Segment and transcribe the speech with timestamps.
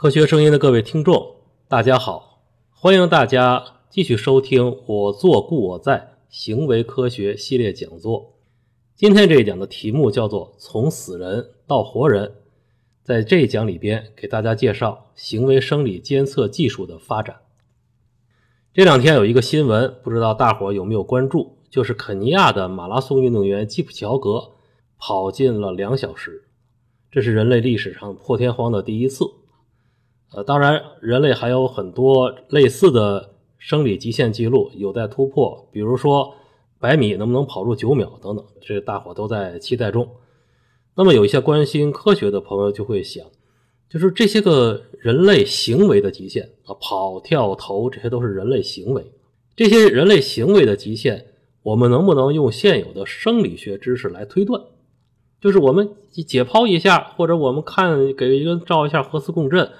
[0.00, 1.34] 科学声音的各位听众，
[1.66, 2.44] 大家好！
[2.70, 8.36] 欢迎大家继续收听“我做故我在”行为科学系列讲座。
[8.94, 12.32] 今天这一讲的题目叫做“从死人到活人”。
[13.02, 17.38] 在这一讲里边，给大家介绍行为生理监测技术的发展。
[18.72, 21.56] 这两天有一个新闻，不知道大伙有没有关注？
[21.68, 24.52] 就是肯尼亚的马拉松运动员基普乔格
[24.96, 26.44] 跑进了两小时，
[27.10, 29.24] 这是人类历史上破天荒的第一次。
[30.32, 36.34] 呃，当然，人类还有很多类似的生理极限记录有待突破，比如说
[36.78, 40.08] 百米能不能跑入九秒等等，这大伙都在期待中。
[40.94, 43.24] 那么，有一些关心科学的朋友就会想，
[43.88, 49.12] 就是这些个人类行为的极限啊，跑、跳、投，这些都是人类行为。
[49.56, 51.26] 这些人类行为的极限，
[51.62, 54.62] 我们能不能用现有的生理学知识来推断？
[55.40, 55.88] 就是我们
[56.26, 59.70] 解剖一下，或者我们看给一个照一下核磁共振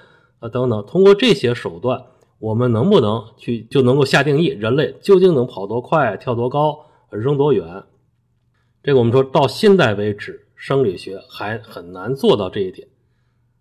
[0.40, 2.04] 啊等等，通过这些手段，
[2.38, 7.84] 我们能不能去就能够下定义，人类究竟能跑多快、跳多高、扔多远？
[8.82, 10.44] 这个我们说到现在为止。
[10.60, 12.88] 生理学还很难做到这一点，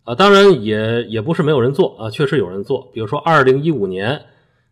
[0.04, 2.90] 啊，当然也也不是没有人做啊，确实有人做。
[2.92, 4.24] 比如说，二零一五年，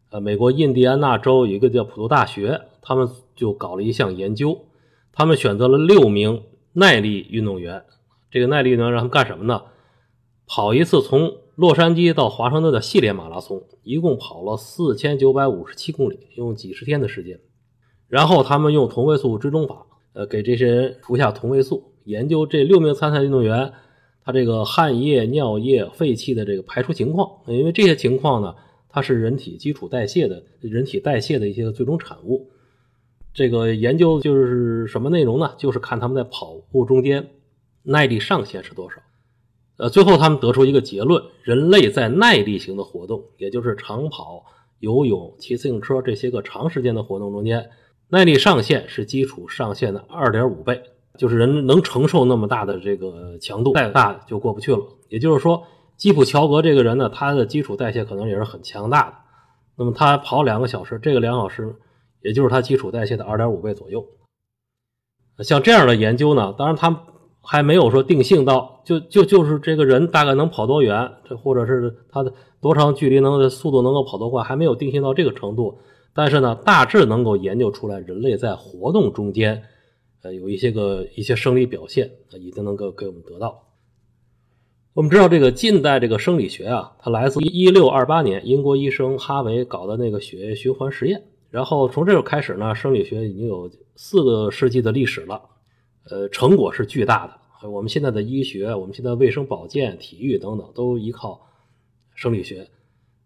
[0.09, 4.65] 呃，美国印第安纳州有一个叫普渡大学，他们就搞了一项研究，
[5.13, 6.41] 他们选择了六名
[6.73, 7.85] 耐力运动员，
[8.31, 9.61] 这个耐力运动员让他们干什么呢？
[10.47, 17.39] 跑一次从洛杉矶到华盛顿的系列马拉松，一共跑了四千九百五十七公里，用几十天的时间。
[18.07, 21.93] 然后他们用同位素追踪法，呃，给这些人服下同位素。
[22.03, 23.71] 研究这六名参赛运动员，
[24.23, 28.53] 他这个汗液、尿液、废气的这个排出情况，因为这些情况呢，
[28.89, 32.51] 它是人体基础代谢的，人体代谢的一些最终产物。
[33.33, 35.53] 这个研究就是什么内容呢？
[35.57, 37.29] 就是看他们在跑步中间
[37.83, 38.97] 耐力上限是多少。
[39.77, 44.45] 呃，最后他们得出一个结论：人类在耐力型的活动，也就是长跑、
[44.79, 47.69] 游泳、骑自行车这些个长时间的活动中间，
[48.09, 50.81] 耐力上限是基础上限的二点五倍。
[51.17, 54.81] 就是人能承受那么大的这个强度，再大就过不去了。
[55.07, 55.63] 也就是说，
[55.95, 59.15] 基普乔格这个人呢，他的基础代谢可能也是很强大的。
[59.77, 61.77] 那么他跑两个小时，这个两小时
[62.21, 64.05] 也就是他基础代谢的二点五倍左右。
[65.39, 67.05] 像这样的研究呢，当然他
[67.45, 75.77] 还没有说定性到，就就就是这个人大概能跑多远，这或者是他的多长距离能速度能够跑多快，还没有定性到这个程度。
[76.13, 79.63] 但是呢，大致能够研究出来人类在活动中间。
[80.23, 83.61] 呃，有一些个一些生理表现啊，已经能够给我们得到。
[84.95, 91.21] 我们知道这个近代这个生理学啊，它来自一六二八年英国医生哈维搞的那个血液循环实验。
[91.51, 95.41] 然后从这时候开始呢，生理学已经有四个世纪的历史了，
[96.09, 97.67] 呃，成果是巨大的。
[97.67, 101.47] 我们现在的医学，我们现在卫生保健、体育等等都依靠
[102.13, 102.69] 生理学。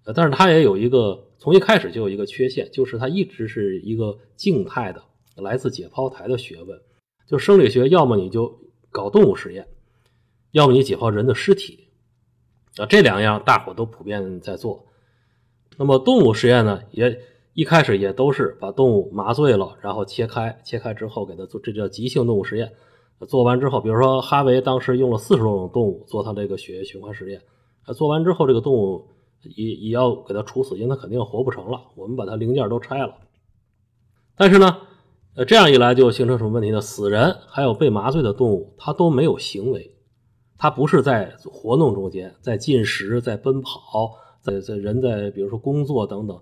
[0.05, 5.03] 呃，但是它也有一个从一开始就有一个缺陷，就是它一直是一个静态的，
[5.35, 6.79] 来自解剖台的学问。
[7.27, 8.59] 就生理学，要么你就
[8.91, 9.67] 搞动物实验，
[10.51, 11.89] 要么你解剖人的尸体，
[12.77, 14.87] 啊，这两样大伙都普遍在做。
[15.77, 17.21] 那么动物实验呢，也
[17.59, 22.71] 一开始也都是把动物麻醉了，然后切开，切开之后给它做，这叫急性动物实验。
[23.27, 27.41] 做完之后，比如说哈维当时用了四十多种动物做他这个血液循环实验，
[27.93, 29.09] 做完之后这个动物
[29.41, 31.81] 也也要给它处死，因为它肯定活不成了。
[31.97, 33.13] 我们把它零件都拆了，
[34.37, 34.77] 但是呢。
[35.35, 36.81] 呃，这样一来就形成什么问题呢？
[36.81, 39.95] 死人还有被麻醉的动物，它都没有行为，
[40.57, 46.37] 它不是在活动中间，在进食、在奔跑、在在人在比如说工作等等，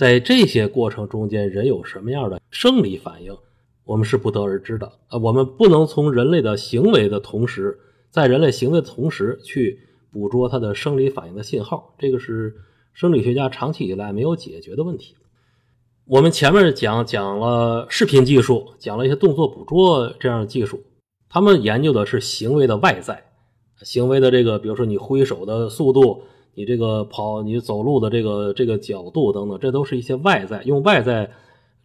[0.00, 3.36] 在这些过程中间，人有什么样的生理反应，
[3.84, 4.90] 我们是不得而知的。
[5.08, 7.78] 啊，我们不能从人类的行为的同时，
[8.08, 9.80] 在人类行为的同时去
[10.10, 12.56] 捕捉它的生理反应的信号，这个是
[12.94, 15.16] 生理学家长期以来没有解决的问题。
[16.06, 20.82] 我们前面讲讲了视频技术，讲了一些动作捕捉这样的技术，
[21.28, 23.24] 他们研究的是行为的外在，
[23.82, 26.22] 行为的这个，比如说你挥手的速度，
[26.54, 31.30] 你这个跑，你走路的这个这个角度等等，这都是一些外在，用外在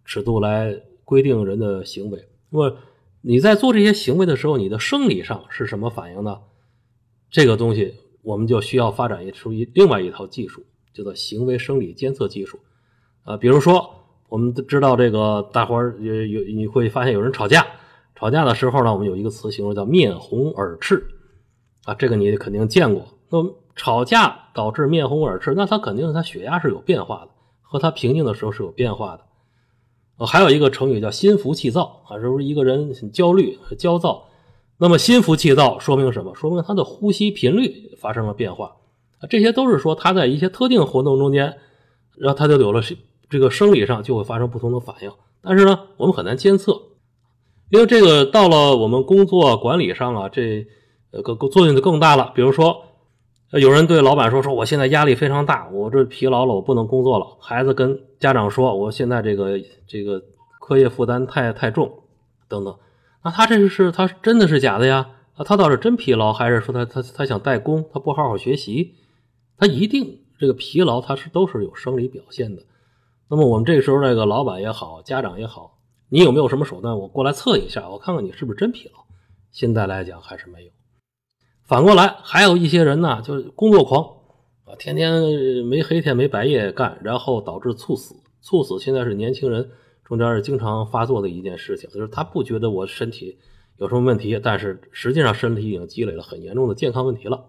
[0.03, 2.27] 尺度来规定人的行为。
[2.49, 2.77] 那么
[3.21, 6.39] 你在做这些行为的时候，你的生理上是什么反应呢？
[7.29, 10.63] 这个东西我们就需要发展出一另外一套技术，
[10.93, 12.59] 叫做行为生理监测技术，
[13.23, 13.91] 啊，比如说。
[14.27, 17.65] 我们知道这个，大伙儿有有你会发现有人吵架，
[18.15, 21.07] 吵架的时候呢，我们有一个词形容叫面红耳赤，
[21.85, 23.05] 啊，这个你肯定见过。
[23.29, 27.29] 那么吵架导致面红耳赤，那他肯定他血压是有变化的，
[27.61, 29.21] 和他平静的时候是有变化的。
[30.17, 34.23] 呃，还有一个成语叫心浮气躁啊，是不是一个人很焦虑、很焦躁？
[34.77, 36.33] 那么心浮气躁说明什么？
[36.35, 38.77] 说明他的呼吸频率发生了变化。
[39.29, 41.57] 这些都是说他在一些特定活动中间，
[42.17, 42.81] 然后他就有了
[43.29, 45.11] 这个生理上就会发生不同的反应。
[45.41, 46.81] 但是呢，我们很难监测，
[47.69, 50.65] 因为这个到了我们工作管理上啊，这
[51.11, 52.31] 呃个作用就更大了。
[52.35, 52.83] 比如说，
[53.51, 60.21] 有人对老板说：“说我现在压力非常大，我这疲劳了，我不能工作了。”孩子跟家长说：“我现在这个这个
[60.59, 62.03] 课业负担太太重，
[62.47, 62.75] 等等。”
[63.23, 65.09] 那他这是他真的是假的呀？
[65.35, 68.95] 啊，他倒是真疲劳，还是说他他他想代工，他不好好学习？
[69.57, 72.63] 他一定这个疲劳，他是都是有生理表现的。
[73.29, 75.77] 那么我们这个时候，这个老板也好，家长也好，
[76.09, 76.97] 你有没有什么手段？
[76.97, 79.05] 我过来测一下，我看看你是不是真疲劳。
[79.51, 80.71] 现在来讲还是没有。
[81.65, 84.03] 反过来，还有一些人呢，就是工作狂
[84.65, 88.15] 啊，天天没黑天没白夜干，然后导致猝死。
[88.41, 89.71] 猝死现在是年轻人
[90.03, 93.39] 中间是经常发作的一件事情，就是他不觉得我身体
[93.77, 97.45] 有什么问题，但是实际上身体已经积累了很严重的健康问题了。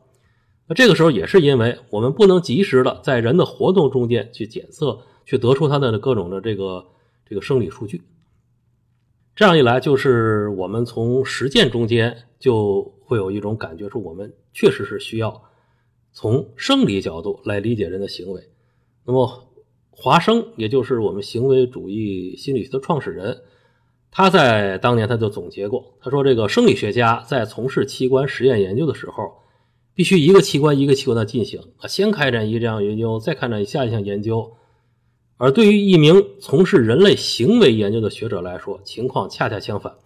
[0.67, 6.87] 那这个时候也是因为我们不能及时的在人的活动中间去检测，去得出他的各种的这个
[7.29, 8.01] 这个生理数据。
[9.35, 15.43] 这样一来，就是我们从实践中间就会有一种感觉，说我们确实是需要
[16.13, 18.43] 从生理角度来理解人的行为。
[19.05, 19.49] 那么
[19.91, 23.41] 华生，也就是我们行为主义心理学的创始人，
[24.11, 29.33] 他在当年他就总结过，他说这个生理学家在从事器官实验研究的时候。
[29.95, 34.53] 必须一个器官一个器官的进行啊，先开展一这样研究，再开展下一项研究。
[35.39, 39.97] 而对于一名从事人类行为研究的学者来说，情况恰恰相反，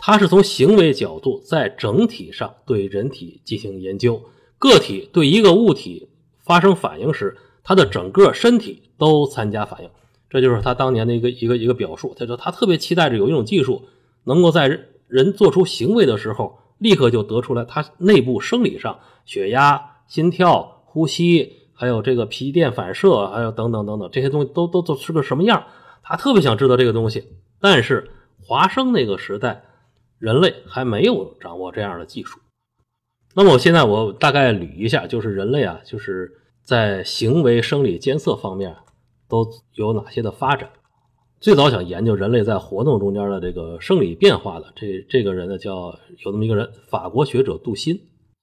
[0.00, 4.20] 他是从行为角度在整体上对人体进行研究。
[4.58, 6.08] 个体对一个物体
[6.38, 9.90] 发生反应时，他的整个身体都参加反应。
[10.28, 12.16] 这就是他当年的一个一个一个表述。
[12.18, 13.82] 他说他特别期待着有一种技术，
[14.24, 16.58] 能够在人做出行为的时候。
[16.80, 25.66] 立刻就得出来，他内部生理上血压、心跳、呼吸，还有这个皮电反射，还有等等等等这些东西都都都是个什么样？
[26.02, 27.24] 他特别想知道这个东西。
[27.60, 28.08] 但是
[28.42, 29.64] 华生那个时代，
[30.20, 32.38] 人类还没有掌握这样的技术。
[33.34, 36.30] 那么我现在我大概捋一下，就是人类啊，就是
[36.62, 38.76] 在行为生理监测方面
[39.28, 40.70] 都有哪些的发展。
[41.40, 47.98] 最早想研究人类在活动中间的这个生理变化的这这个人呢，叫有这么一个人，法国学者杜欣，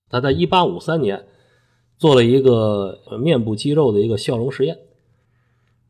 [0.09, 1.27] 他在一八五三年
[1.99, 4.79] 做了一个面部肌肉的一个笑容实验。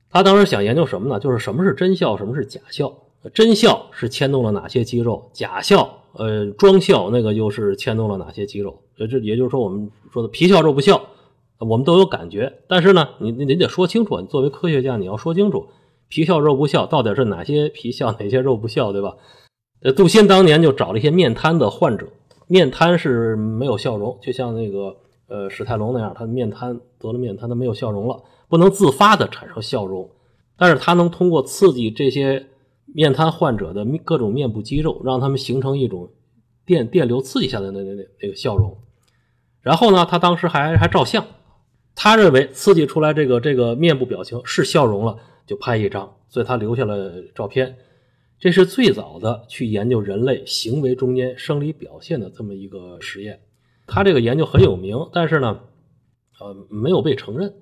[0.10, 1.20] 他当时想研究什么呢？
[1.20, 2.94] 就是什么是真笑，什么是假笑？
[3.34, 5.30] 真笑是牵动了哪些肌肉？
[5.34, 8.80] 假笑，呃，装笑那个又是牵动了哪些肌肉？
[8.96, 11.02] 这也就是说，我们说的皮笑肉不笑，
[11.60, 15.68] 我们都有感觉，但是呢，你你得说清楚，你作为科学家，你要说清楚。
[16.10, 19.16] 皮笑肉不笑，到底是哪些皮笑，哪些肉不笑，对吧？
[19.82, 22.08] 呃，杜欣当年就找了一些面瘫的患者，
[22.48, 24.96] 面瘫是没有笑容，就像那个
[25.28, 30.10] 呃史泰龙那样，他面瘫得了面瘫，他没有笑容了，不能自发的产生笑容，
[30.58, 32.48] 但是他能通过刺激这些
[32.94, 36.12] 面瘫患者的各种面部肌肉，让他们形成一种
[36.66, 38.78] 电电流刺激下的那那那那个笑容。
[39.62, 41.26] 然后呢，他当时还还照相，
[41.96, 45.18] 他认为刺激出来这个这个面部表情是笑容了。
[45.48, 47.78] 就拍一张，所以他留下了照片。
[48.38, 53.40] 这是最早的去研究人类行为中间生理表现的这么一个实验。
[53.86, 55.62] 他这个研究很有名，但是呢，
[56.42, 57.54] 呃，没有被承认。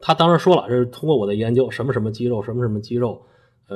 [0.00, 3.26] 他当时说了，这是通过我的研究，什么什么肌肉，什么什么肌肉，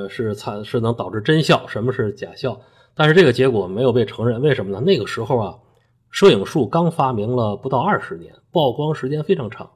[0.03, 2.61] 呃，是才是能导致真笑，什么是假笑。
[2.95, 4.81] 但是这个结果没有被承认，为什么呢？
[4.81, 5.55] 那个时候啊，
[6.11, 9.71] 摄影术刚发明了不到二十年，曝光时间非常长。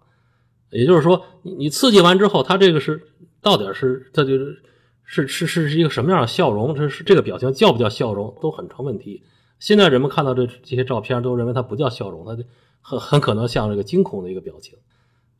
[0.71, 3.07] 也就是说，你你刺激完之后，他这个是。
[3.43, 4.63] 到底是这就是
[5.03, 6.75] 是是是一个什么样的笑容？
[6.75, 9.23] 这是这个表情叫不叫笑容都很成问题。
[9.59, 12.37] 现在人们看到这这些照片都认为它不叫笑容，它
[12.83, 14.79] 很很可能像这个惊恐的一个表情。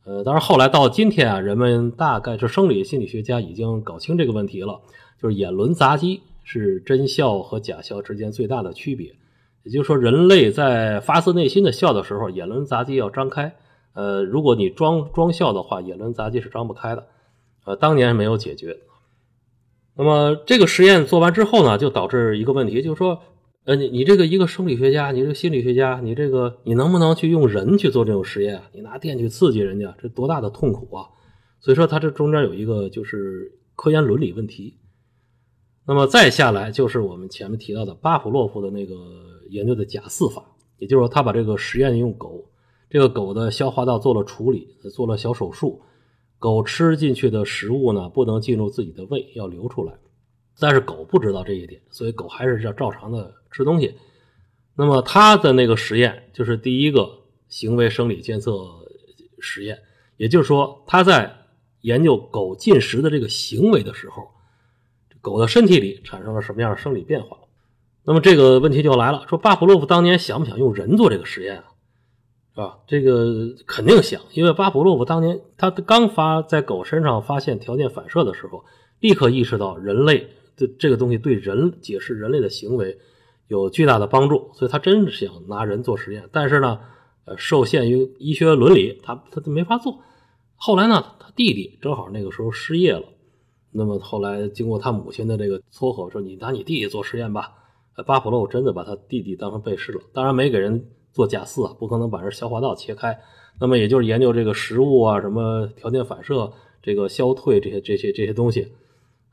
[0.03, 4.81] 呃，当然后来到今天啊，人们大概是生理心理学家已经搞清这个问题了，
[5.21, 9.13] 就是眼轮匝肌是真笑和假笑之间最大的区别。
[9.63, 13.55] 也就是说，人类在发自内心的笑的时候，眼轮匝肌要张开。
[13.93, 17.07] 呃，如果你装装笑的话，眼轮匝肌是张不开的。
[17.65, 18.77] 呃，当年没有解决。
[19.95, 23.21] 那么这个实验做完之后呢，就导致一个问题，就是说，
[23.63, 28.69] 呃，你你这个一个生理学家，你这个心理学家，你这个你能不能去用人去做这种实验啊？
[28.73, 31.05] 你拿电去刺激人家，这多大的痛苦啊！
[31.59, 34.77] 所以说，它这中间有一个就是科研伦理问题。
[35.85, 38.95] 那么再下来就是我们前面提到的巴甫洛夫的那个
[39.49, 40.43] 研究的假饲法，
[40.79, 42.49] 也就是说，他把这个实验用狗，
[42.89, 45.81] 这个狗的消化道做了处理，做了小手术。
[46.39, 49.93] 狗吃进去的食物呢，不能进入自己的胃，要流出来。
[50.59, 53.95] 但是狗不知道这一点，所以狗还是要照常的吃东西。
[54.75, 58.67] 那么他的那个实验就是第一个行为生理监测
[59.39, 59.79] 实验，
[60.17, 61.35] 也就是说，他在
[61.81, 64.29] 研究狗进食的这个行为的时候，
[65.19, 67.37] 狗的身体里产生了什么样的生理变化？
[68.03, 71.65] 那么这个问题就来了，说巴甫洛夫当年想不想用人做这个实验啊？
[72.53, 72.79] 是吧？
[72.87, 78.65] 这个肯定想，因为巴甫洛夫当年他刚发在狗身上发现条件反射的时候，
[78.99, 82.97] 立刻意识到人类的这个东西对人解释人类的行为
[83.51, 86.29] 有巨大的帮助，所以他真是想拿人做实验。
[86.31, 86.79] 但是呢，
[87.25, 89.99] 呃，受限于医学伦理，他他没法做。
[90.55, 93.03] 后来呢，他弟弟正好那个时候失业了，
[93.71, 97.51] 那么后来经过他母亲的这个撮合，说你拿你弟弟做实验吧。
[98.07, 100.87] 巴甫洛真的把他弟弟当成被试了，当然没给人。
[101.13, 103.19] 做假饲啊，不可能把人消化道切开。
[103.59, 108.71] 那么也就是研究这个食物啊，什么条件反射、这个消退这些、这些、这些东西。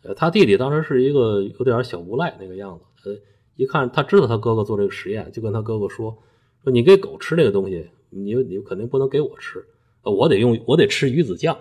[0.03, 2.85] 呃，他弟弟当时是一个有点小无赖那个样子。
[3.09, 3.17] 呃，
[3.59, 6.17] 一看他知道他哥哥做这个实验，就跟他哥哥说
[6.63, 9.67] ：“说你给狗吃这个东西，你你肯定不能给我吃，
[10.05, 11.59] 我得用我得吃鱼子酱。”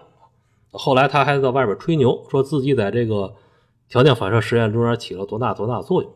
[0.69, 3.33] 后来他还在外边吹牛，说自己在这个
[3.89, 6.13] 条件反射实验中间起了多大多大作用。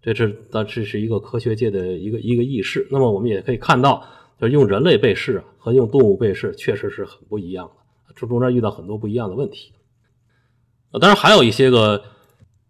[0.00, 2.86] 这是，这这是一个科学界的一个一个轶事。
[2.88, 4.06] 那么我们也可以看到，
[4.40, 9.72] 就是用人类被试和用动物被试确实是很不一样的，这中间遇到很多不一样的问题。
[10.92, 12.02] 当然还有一些个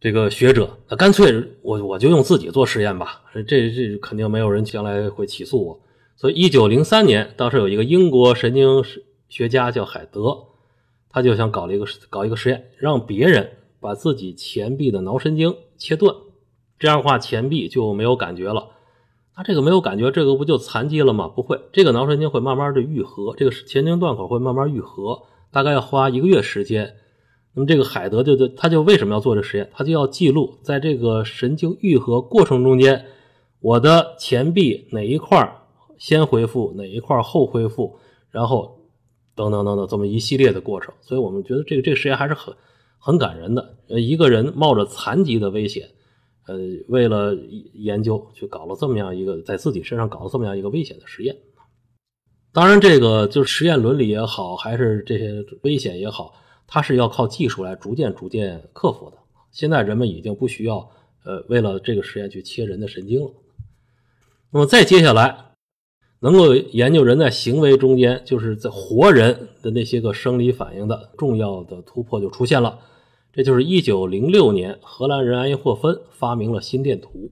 [0.01, 5.81] 这个学者，那干脆我我就用自己做实验吧，这这肯定没有人将来会起诉我。
[6.15, 8.85] 所以，一九零三年，当时有一个英国神经
[9.29, 10.37] 学家叫海德，
[11.11, 13.51] 他就想搞了一个搞一个实验，让别人
[13.81, 16.15] 把自己前臂的脑神经切断。
[16.79, 18.69] 这样的话，前臂就没有感觉了。
[19.37, 21.27] 那这个没有感觉，这个不就残疾了吗？
[21.27, 26.95] 不会，这个脑神经会慢慢的愈合，这个前庭断口会慢慢愈合，大概要花一个月时间。
[27.55, 29.69] 那么这个海德就就他就为什么要做这实验？
[29.73, 33.07] 他就要记录在这个神经愈合过程中间，
[33.61, 35.57] 我的前臂哪一块
[35.99, 37.99] 先恢复，哪一块后恢复，
[38.31, 38.79] 然后
[39.35, 40.95] 等等等等这么一系列的过程。
[41.01, 42.55] 所以我们觉得这个这个实验还是很
[42.99, 43.77] 很感人的。
[43.89, 45.89] 呃，一个人冒着残疾的危险。
[46.47, 46.57] 呃，
[46.89, 47.35] 为了
[47.75, 51.37] 研究，去搞了这么样一个在自己身上搞了这么样一个危险的实验。
[52.55, 56.33] 当然，这个就是实验伦理也好，还是这些危险也好，
[56.69, 59.17] 它是要靠技术来逐渐逐渐克服的。
[59.51, 60.89] 现在人们已经不需要
[61.25, 63.31] 呃，为了这个实验去切人的神经了。
[64.53, 65.53] 那么再接下来，
[66.21, 72.79] 能够研究人在行为中间，就是在活人的那些个生理反应的重要的突破就出现了。
[73.33, 77.31] 这就是一九零六年，荷兰人埃因霍芬发明了心电图。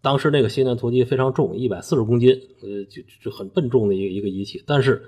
[0.00, 4.62] 当时那个心电图机非常重，一百四十公斤，呃，就就很笨重的一个一个仪器。
[4.66, 5.02] 但是，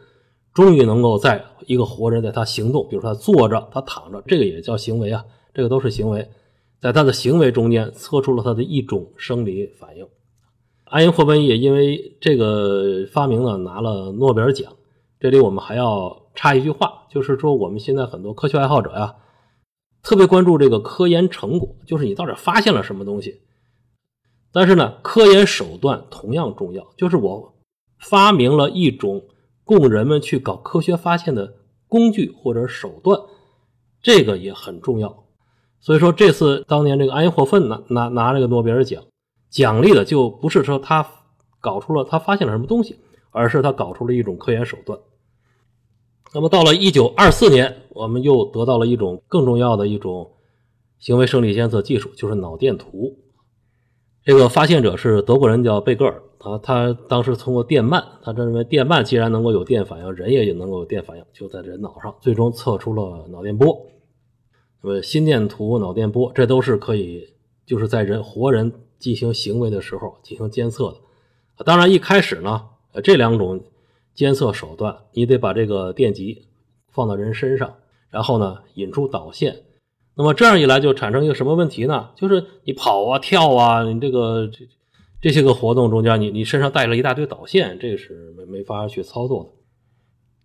[0.53, 6.29] 终于能够在一个活人在他行动，比如说他坐着、他躺着，这个也叫行为啊，这个都是行为，
[6.81, 10.07] 在他的行为中间测出了他的一种生理反应。
[10.85, 14.73] 爱因霍芬也因为这个发明呢拿了诺贝尔奖。
[15.21, 19.15] 这里我们还要插一句话，就是说我们现在很多科学爱好者呀。
[20.03, 23.43] 特别关注这个科研成果，就是你到底发现了什么东西。
[24.51, 27.55] 但是呢，科研手段同样重要，就是我
[27.99, 29.23] 发明了一种
[29.79, 31.55] 供人们去搞科学发现的
[31.87, 33.21] 工具或者手段，
[34.03, 35.25] 这个也很重要。
[35.79, 39.05] 所以说，这次当年这个安因霍芬拿拿拿这个诺贝尔奖，
[39.49, 41.07] 奖励的就不是说他
[41.61, 42.99] 搞出了他发现了什么东西，
[43.31, 44.99] 而是他搞出了一种科研手段。
[46.35, 50.33] 那么到了一九二四年，我们又得到了一种更重要的一种
[50.99, 53.17] 行为生理监测技术，就是脑电图。
[54.25, 56.21] 这个发现者是德国人，叫贝格尔。
[56.41, 63.87] 他他当时通过电鳗，他认为电鳗既然能够有电反应，人也也能够有电反应，就在人脑上，最终测出了脑电波。
[64.83, 67.29] 那么心电图、脑电波，这都是可以
[67.65, 71.65] 就是在人活人进行行为的时候进行监测的。
[71.65, 73.63] 当然，一开始呢，呃这两种。
[74.13, 76.49] 监测手段，你得把这个电极
[76.91, 77.77] 放到人身上，
[78.11, 79.63] 然后呢引出导线。
[80.15, 82.11] 那么这样一来就产生一个什么问题呢？
[82.17, 84.67] 就是你跑啊跳啊，你这个这
[85.21, 89.51] 这些个活动中间，你你身上带了一大堆导线，这个是没没法去操作的。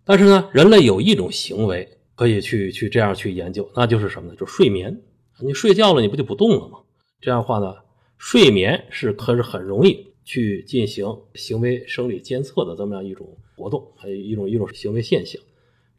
[0.04, 4.36] 但是呢，人类有一种行为可以去去这样去研究，那就是什么呢？
[4.36, 5.02] 就睡眠。
[5.40, 6.78] 你睡觉了，你不就不动了吗？
[7.20, 7.74] 这样的话呢，
[8.18, 13.26] 睡眠是可是很容易去进行行为生理监测的这么样一种。
[13.58, 15.40] 活动还有一种一种行为现象，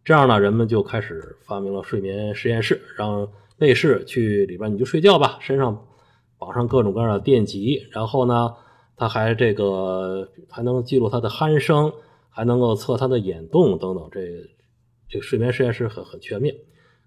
[0.06, 5.88] 这样呢，人们就开始发明了睡眠实验室，让被试去里边你就睡觉吧，身上
[6.38, 8.54] 绑上各种各样的电极，然后呢，
[8.98, 11.94] 他还这个还能记录他的鼾声，
[12.30, 14.20] 还能够测他的眼动等等，这
[15.08, 16.54] 这个睡眠实验室很很全面，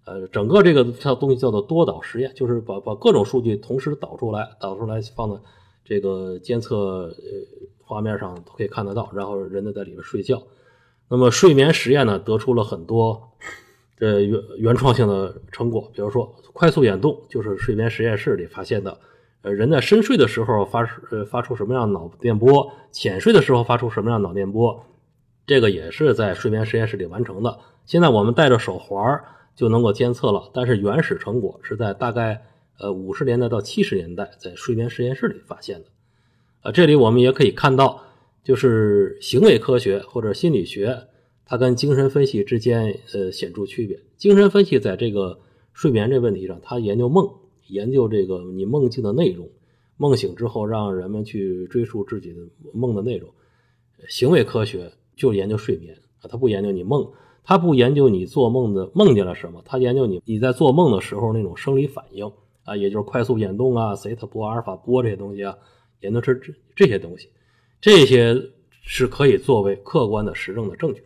[0.07, 5.43] 呃，整个这个叫东西叫做多导实验，就是把把各种数据同时导出来，导出来放到
[5.85, 7.69] 这个监测呃。
[7.91, 10.41] 画面上都可以看得到，然后人呢在里面睡觉。
[11.09, 13.33] 那么睡眠实验呢，得出了很多
[13.97, 18.97] 这原原创性的成果，比如说快速眼动，就是睡眠实验室里发现的。
[19.43, 20.81] 呃，人在深睡的时候发
[21.11, 24.85] 呃发出什么样脑电波，浅睡的时候发出什么样脑电波，
[25.47, 27.59] 这个也是在睡眠实验室里完成的。
[27.87, 29.21] 现在我们戴着手环
[29.57, 32.43] 就能够监测了，但是原始成果是在大概
[32.79, 35.87] 呃五十年代到七十年代在睡眠实验室里发现的。
[36.61, 38.03] 啊，这里我们也可以看到，
[38.45, 41.09] 就是行为科学或者心理学，
[41.47, 43.99] 它跟精神分析之间呃显著区别。
[44.19, 45.41] 精神分析在这个
[45.73, 47.31] 睡眠这问题上，它研究梦。
[47.71, 49.49] 研究这个你梦境的内容，
[49.97, 52.41] 梦醒之后让人们去追溯自己的
[52.73, 53.31] 梦的内容。
[54.09, 57.11] 行为科学就研究睡眠啊，他不研究你梦，
[57.45, 62.33] 他不研究你做梦的梦见了什么，他研究你你在做梦的时候那种生理反应
[62.65, 65.57] 啊，也就是快速眼动啊、西塔波、阿尔法波这些东西啊，
[66.01, 67.29] 研究这这这些东西，
[67.81, 68.35] 这些
[68.83, 71.03] 是可以作为客观的实证的证据。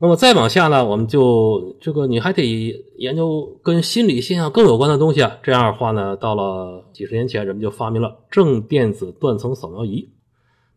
[0.00, 5.38] 那么再往下呢，我们就这个你还得研究跟心理现象更有关的东西啊。
[5.42, 10.08] 这样的话呢，到了几十年前，人们就发明了正电子断层扫描仪。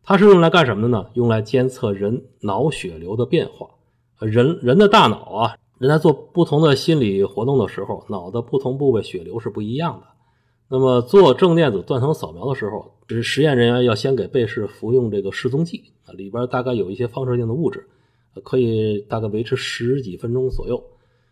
[0.04, 1.06] 它是用来干什么的呢？
[1.14, 3.70] 用来监测人脑血流的变化。
[4.20, 10.08] 人人的大脑啊，人在做不同的心理活动的时候，脑的不同部位血流是不一样的。
[10.68, 17.88] 那么做正电子断层扫描的时候，是实验人员要先给被试服用这个示踪剂啊，里边大概有一些放射性的物质。
[18.44, 20.84] 可以大概维持十几分钟左右，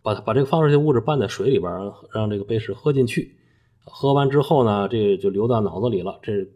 [0.02, 1.72] 把它把这个放射性物质拌在水里边，
[2.14, 3.36] 让这个被试喝进去。
[3.86, 6.20] 喝完之后呢，这就流到脑子里了。
[6.22, 6.48] 这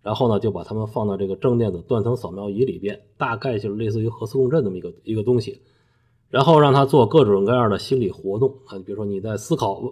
[0.00, 5.60] 然后呢，就把它们放到这个正电子断层扫描仪里边，大概就是类似于核磁共振这么一个一个东西。
[6.30, 9.82] 然后让他做各种各样的心理活动啊，比如说你在思考，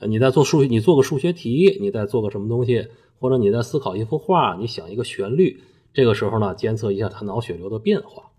[0.00, 2.88] 你在做数学，你做个数学题，你在做个什么东西，
[3.20, 5.60] 或者你在思考一幅画，你想一个旋律。
[5.92, 8.32] 这个时候呢，监测一下他脑血流的变化。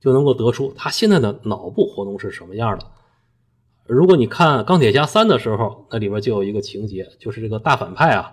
[0.00, 2.86] 就能够得出他现在的脑部活动是什么样的。
[3.86, 8.32] 如果你看《钢铁侠三》的时候，那里边就有一个情节，就是这个大反派啊，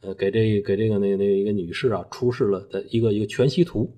[0.00, 3.96] 呃，给这给这个那那一个女士啊出示了的一个一个全息图。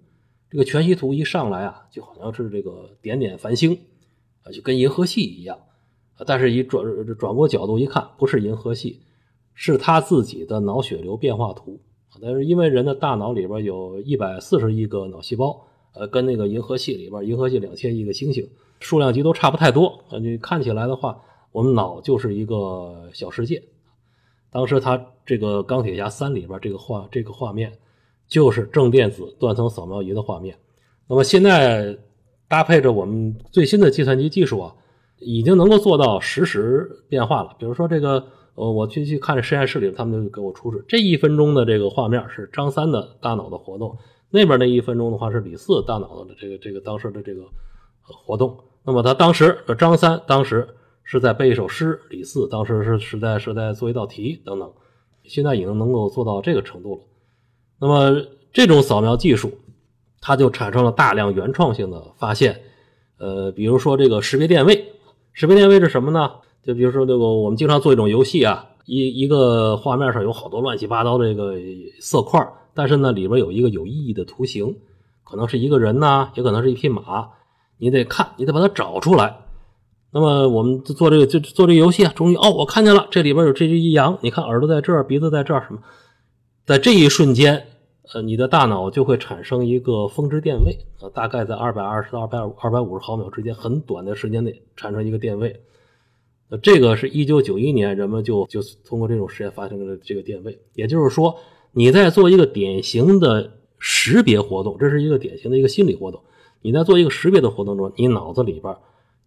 [0.51, 3.79] 这个全息图一上来啊，就好像是这个点点繁星
[4.43, 5.59] 啊，就跟银河系一样。
[6.27, 6.83] 但是，一转
[7.19, 9.03] 转过角度一看，不是银河系，
[9.53, 11.79] 是他自己的脑血流变化图。
[12.23, 15.68] 但是因为人的大脑里边有一百四十亿个脑细胞。
[15.95, 18.49] 呃，跟那个银河系里边，银河系两千亿个星星，
[18.81, 20.05] 数量级都差不太多。
[20.21, 21.21] 你看起来的话，
[21.51, 23.63] 我们脑就是一个小世界。
[24.51, 27.73] 当时他这个钢铁侠三里边这个画，这个画面
[28.29, 30.57] 就是正电子断层扫描仪的画面。
[31.07, 31.99] 那么现在
[32.47, 34.75] 搭配着我们最新的计算机技术啊，
[35.19, 37.57] 已经能够做到实时变化了。
[37.59, 38.25] 比如说这个，
[38.55, 43.97] 呃，我去去看实验室里，他们就给我出示这一分钟的这个画面是张三的大脑的活动。
[44.31, 47.43] 那边那一分钟的话是李四大脑的这个这个当时的这个
[48.03, 50.69] 活动，那么他当时张三当时
[51.03, 54.71] 是在背一首诗，李四当时是是在是在做一道题等等，
[55.25, 57.01] 现在已经能够做到这个程度了。
[57.81, 59.51] 那么这种扫描技术，
[60.21, 62.61] 它就产生了大量原创性的发现，
[63.19, 64.93] 呃，比如说这个识别电位，
[65.33, 66.33] 识别电位是什么呢？
[66.63, 71.55] 就比如说这个我们经常做一种游戏啊，一一个画面上有好多乱七八糟的这个
[72.01, 72.47] 色块。
[72.79, 74.77] 但是呢，里边有一个有意义的图形，
[75.25, 77.31] 可能是一个人呐，也可能是一匹马，
[77.77, 79.37] 你得看，你得把它找出来。
[80.13, 85.81] 那么我们做这个就做这个游戏啊，终于哦，我看见了，这里边有这只羊，你看耳朵在这儿，鼻子在这儿，什么？
[86.67, 87.67] 在这一瞬间，
[88.15, 95.61] 呃，你的大脑就会产生一个峰值电位啊，大概在二百二十到二百二百五十毫秒之间，很短的时间内产生一个电位。
[96.49, 101.35] 呃，这个是一九九一年人们就就通过这种实验发现了这个电位，也就是说。
[101.79, 106.21] 你在做一个典型的识别活动，这是一个典型的一个心理活动。
[106.61, 108.77] 你在做一个识别的活动中，你脑子里边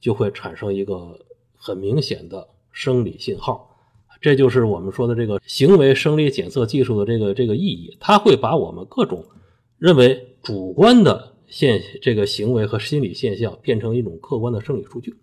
[0.02, 1.18] 就会产生一个
[1.56, 3.78] 很明显的生理信号，
[4.20, 7.96] 这就是我们说的这个行为生理检测技术的这个这个意义。
[8.02, 9.24] 它会把我们各种
[9.78, 15.16] 认为主观的现这个行为和心理现象变成一种客观的生理数据。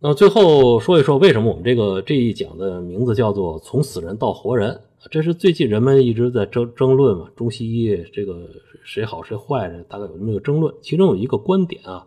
[0.00, 4.80] 那最后说一说，为什么我们这个这一讲的名字叫做“从死人到活人”。
[5.10, 8.48] 这是最近人们一直在争争论嘛，中西医这个
[8.84, 10.74] 谁好谁坏，大概有这么一个争论。
[10.80, 12.06] 其中有一个观点啊，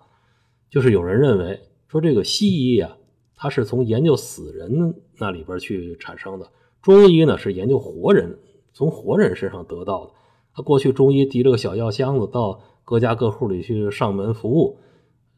[0.72, 2.98] 就是有人认为说这个西医啊，
[3.36, 6.48] 它是从研究死人那里边去产生的；
[6.82, 8.40] 中医呢是研究活人，
[8.74, 10.12] 从活人身上得到的。
[10.56, 14.80] 他过去中医提着个小药箱子到各家各户里去上门服务，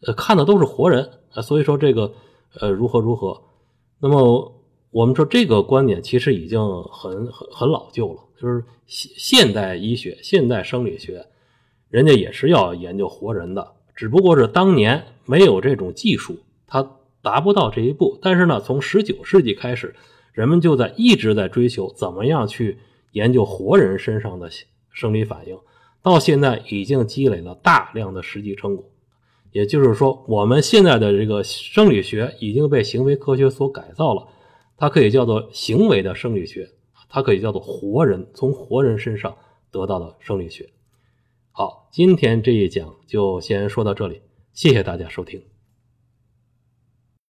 [0.01, 2.13] 呃，看的都是活人啊，所以说这个
[2.57, 3.41] 呃如何如何，
[3.99, 4.55] 那么。
[4.91, 11.25] 我们说这个观点其实已经很很很老旧了，就是现现代医学、现代生理学
[11.89, 18.17] 人家也是要研究活人的，只不过是当年没有这种技术，它达不到这一步。
[18.21, 19.93] 但是呢，从十九世纪开始，
[20.33, 22.79] 人们就在一直在追求怎么样去
[23.11, 24.49] 研究活人身上的
[24.91, 25.57] 生理反应，
[26.01, 28.85] 到现在已经积累了大量的实际成果。
[29.51, 34.27] 也就是说，我们现在的这个生理学已经被行为科学所改造了，
[34.79, 36.69] 它可以叫做行为的生理学，
[37.09, 39.37] 它可以叫做活人，从活人身上
[39.71, 40.69] 得到的生理学。
[41.51, 44.21] 好，今天这一讲就先说到这里，
[44.53, 45.48] 谢谢大家收听。